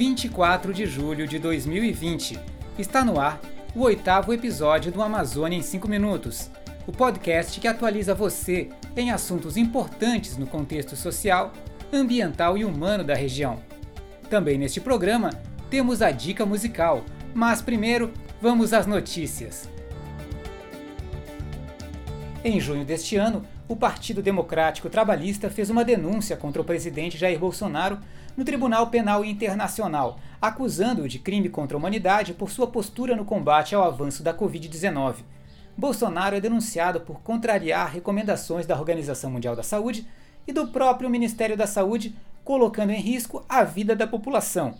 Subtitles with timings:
[0.00, 2.38] 24 de julho de 2020.
[2.78, 3.38] Está no ar
[3.76, 6.50] o oitavo episódio do Amazônia em 5 Minutos,
[6.86, 11.52] o podcast que atualiza você em assuntos importantes no contexto social,
[11.92, 13.62] ambiental e humano da região.
[14.30, 15.34] Também neste programa
[15.68, 17.04] temos a dica musical,
[17.34, 18.10] mas primeiro
[18.40, 19.68] vamos às notícias.
[22.42, 27.38] Em junho deste ano, o Partido Democrático Trabalhista fez uma denúncia contra o presidente Jair
[27.38, 27.98] Bolsonaro
[28.34, 33.74] no Tribunal Penal Internacional, acusando-o de crime contra a humanidade por sua postura no combate
[33.74, 35.16] ao avanço da Covid-19.
[35.76, 40.06] Bolsonaro é denunciado por contrariar recomendações da Organização Mundial da Saúde
[40.46, 44.78] e do próprio Ministério da Saúde, colocando em risco a vida da população.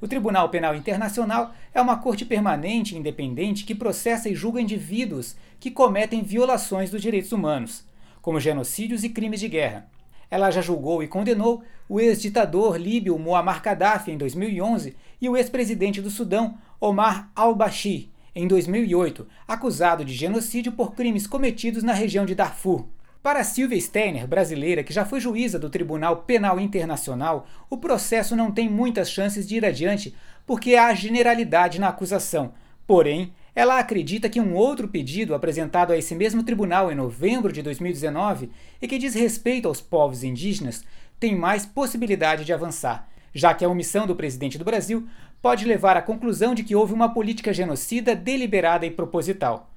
[0.00, 5.34] O Tribunal Penal Internacional é uma corte permanente e independente que processa e julga indivíduos
[5.58, 7.84] que cometem violações dos direitos humanos,
[8.22, 9.90] como genocídios e crimes de guerra.
[10.30, 16.00] Ela já julgou e condenou o ex-ditador líbio Muammar Gaddafi em 2011 e o ex-presidente
[16.00, 22.36] do Sudão, Omar al-Bashir, em 2008, acusado de genocídio por crimes cometidos na região de
[22.36, 22.86] Darfur.
[23.20, 28.52] Para Silvia Steiner, brasileira que já foi juíza do Tribunal Penal Internacional, o processo não
[28.52, 30.14] tem muitas chances de ir adiante
[30.46, 32.54] porque há generalidade na acusação.
[32.86, 37.60] Porém, ela acredita que um outro pedido apresentado a esse mesmo tribunal em novembro de
[37.60, 40.84] 2019 e que diz respeito aos povos indígenas
[41.18, 45.08] tem mais possibilidade de avançar, já que a omissão do presidente do Brasil
[45.42, 49.68] pode levar à conclusão de que houve uma política genocida deliberada e proposital.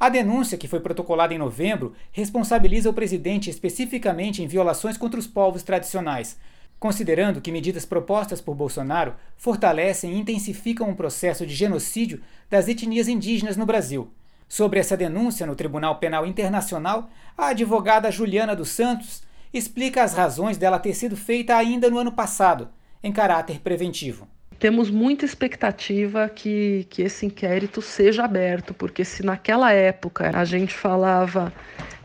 [0.00, 5.26] A denúncia, que foi protocolada em novembro, responsabiliza o presidente especificamente em violações contra os
[5.26, 6.38] povos tradicionais,
[6.78, 12.66] considerando que medidas propostas por Bolsonaro fortalecem e intensificam o um processo de genocídio das
[12.66, 14.10] etnias indígenas no Brasil.
[14.48, 20.56] Sobre essa denúncia no Tribunal Penal Internacional, a advogada Juliana dos Santos explica as razões
[20.56, 22.70] dela ter sido feita ainda no ano passado,
[23.02, 24.26] em caráter preventivo
[24.60, 30.74] temos muita expectativa que, que esse inquérito seja aberto, porque se naquela época a gente
[30.74, 31.50] falava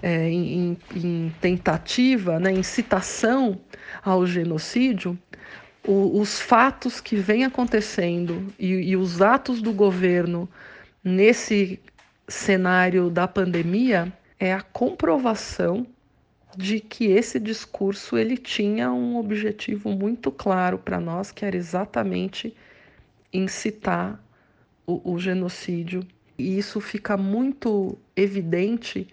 [0.02, 3.60] é, em, em, tentativa, né, incitação
[4.02, 5.20] ao genocídio,
[5.86, 10.50] o, os fatos que vêm acontecendo e, e os atos do governo
[11.04, 11.78] nesse
[12.26, 15.86] cenário da pandemia é a comprovação
[16.58, 22.56] de que esse discurso ele tinha um objetivo muito claro para nós, que era exatamente
[23.34, 24.20] incitar
[24.86, 26.06] o, o genocídio.
[26.38, 29.08] E isso fica muito evidente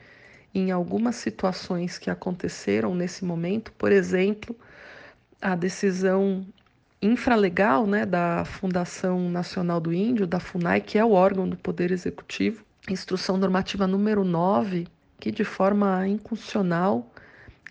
[0.54, 4.54] em algumas situações que aconteceram nesse momento, por exemplo,
[5.41, 6.47] a decisão
[7.00, 11.91] infralegal né, da Fundação Nacional do Índio, da FUNAI, que é o órgão do Poder
[11.91, 14.86] Executivo, instrução normativa número 9,
[15.19, 17.10] que de forma inconstitucional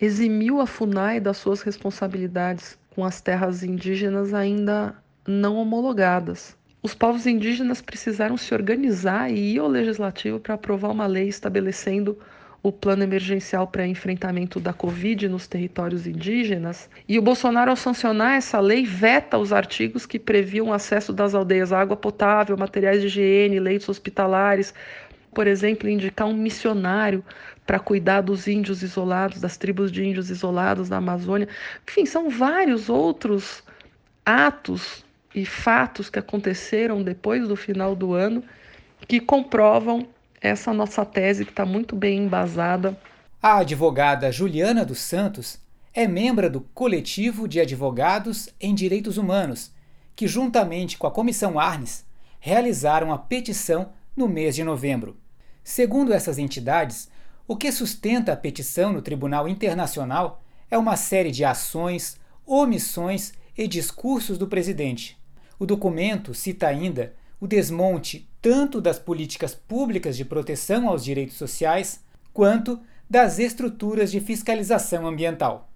[0.00, 4.94] eximiu a FUNAI das suas responsabilidades com as terras indígenas ainda
[5.26, 6.56] não homologadas.
[6.82, 12.18] Os povos indígenas precisaram se organizar e ir ao legislativo para aprovar uma lei estabelecendo
[12.62, 16.88] o plano emergencial para enfrentamento da Covid nos territórios indígenas.
[17.08, 21.72] E o Bolsonaro, ao sancionar essa lei, veta os artigos que previam acesso das aldeias
[21.72, 24.72] à água potável, materiais de higiene, leitos hospitalares,
[25.34, 27.24] por exemplo, indicar um missionário
[27.66, 31.48] para cuidar dos índios isolados, das tribos de índios isolados na Amazônia.
[31.88, 33.62] Enfim, são vários outros
[34.24, 38.42] atos e fatos que aconteceram depois do final do ano
[39.06, 40.06] que comprovam
[40.40, 42.98] essa nossa tese que está muito bem embasada.
[43.40, 45.58] A advogada Juliana dos Santos
[45.94, 49.72] é membro do Coletivo de Advogados em Direitos Humanos,
[50.16, 52.04] que, juntamente com a Comissão Arnes,
[52.40, 55.16] realizaram a petição no mês de novembro.
[55.62, 57.08] Segundo essas entidades,
[57.46, 62.16] o que sustenta a petição no Tribunal Internacional é uma série de ações,
[62.46, 65.18] omissões e discursos do presidente.
[65.58, 72.00] O documento cita ainda o desmonte tanto das políticas públicas de proteção aos direitos sociais
[72.32, 72.80] quanto
[73.10, 75.68] das estruturas de fiscalização ambiental.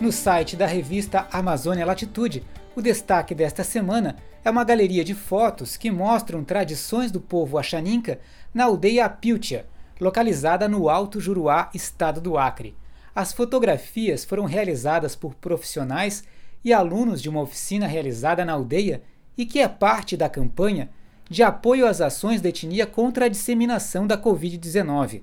[0.00, 2.44] No site da revista Amazônia Latitude,
[2.80, 8.18] o destaque desta semana é uma galeria de fotos que mostram tradições do povo Axaninca
[8.54, 9.66] na aldeia Apiltia,
[10.00, 12.74] localizada no Alto Juruá, estado do Acre.
[13.14, 16.24] As fotografias foram realizadas por profissionais
[16.64, 19.02] e alunos de uma oficina realizada na aldeia
[19.36, 20.88] e que é parte da campanha
[21.28, 25.20] de apoio às ações da etnia contra a disseminação da Covid-19.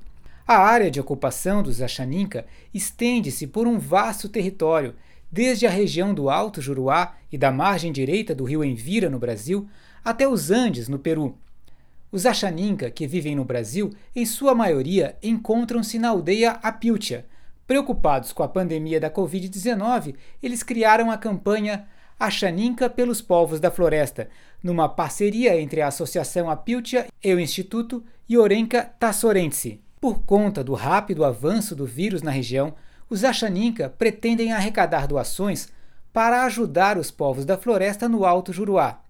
[0.48, 4.94] A área de ocupação dos Axaninca estende-se por um vasto território
[5.31, 9.68] desde a região do Alto Juruá e da margem direita do rio Envira, no Brasil,
[10.03, 11.38] até os Andes, no Peru.
[12.12, 17.25] Os Axaninca, que vivem no Brasil, em sua maioria encontram-se na aldeia Apiltia,
[17.68, 21.85] Preocupados com a pandemia da Covid-19, eles criaram a campanha
[22.18, 24.30] A Xaninca pelos Povos da Floresta,
[24.63, 29.81] numa parceria entre a Associação Apiltia e o Instituto Iorenka Tassorense.
[30.00, 32.73] Por conta do rápido avanço do vírus na região,
[33.09, 35.69] os Axaninca pretendem arrecadar doações
[36.12, 39.01] para ajudar os povos da floresta no Alto Juruá.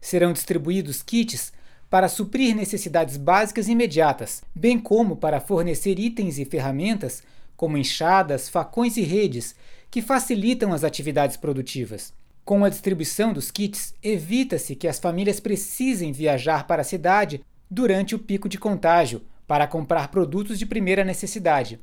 [0.00, 1.52] Serão distribuídos kits
[1.90, 7.22] para suprir necessidades básicas imediatas, bem como para fornecer itens e ferramentas
[7.56, 9.54] como enxadas, facões e redes
[9.90, 12.12] que facilitam as atividades produtivas.
[12.44, 18.14] Com a distribuição dos kits, evita-se que as famílias precisem viajar para a cidade durante
[18.14, 21.80] o pico de contágio para comprar produtos de primeira necessidade.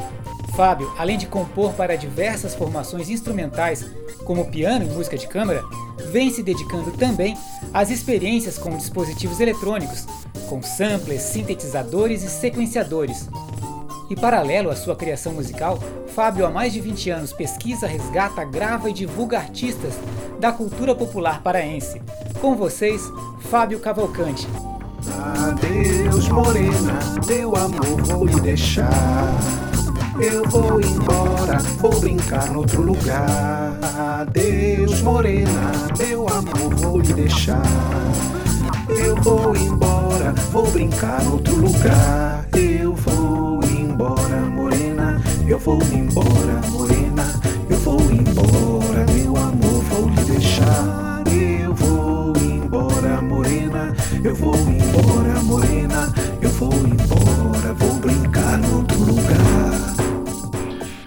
[0.56, 3.86] Fábio, além de compor para diversas formações instrumentais,
[4.24, 5.64] como piano e música de câmara,
[6.12, 7.38] vem se dedicando também
[7.74, 10.08] às experiências com dispositivos eletrônicos,
[10.48, 13.28] com samplers, sintetizadores e sequenciadores.
[14.10, 15.80] E paralelo à sua criação musical,
[16.14, 19.94] Fábio há mais de 20 anos pesquisa, resgata, grava e divulga artistas
[20.40, 22.02] da cultura popular paraense.
[22.40, 23.02] Com vocês,
[23.50, 24.48] Fábio Cavalcante.
[25.48, 28.90] Adeus, morena, meu amor, vou lhe deixar.
[30.20, 33.78] Eu vou embora, vou brincar noutro lugar.
[34.22, 37.62] Adeus, morena, meu amor, vou lhe deixar.
[38.88, 42.48] Eu vou embora, vou brincar noutro lugar.
[42.54, 43.45] Eu vou
[43.96, 47.24] embora, morena, eu vou embora, morena,
[47.70, 51.24] eu vou embora, meu amor, vou lhe deixar.
[51.32, 59.96] Eu vou embora, morena, eu vou embora, morena, eu vou embora, vou brincar noutro lugar.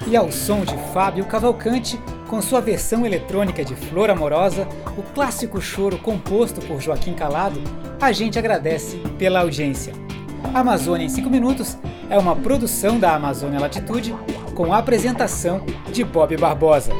[0.07, 5.61] E ao som de Fábio Cavalcante, com sua versão eletrônica de Flor Amorosa, o clássico
[5.61, 7.61] choro composto por Joaquim Calado,
[8.01, 9.93] a gente agradece pela audiência.
[10.55, 11.77] Amazônia em 5 Minutos
[12.11, 14.15] é uma produção da Amazônia Latitude
[14.55, 15.63] com a apresentação
[15.93, 16.93] de Bob Barbosa.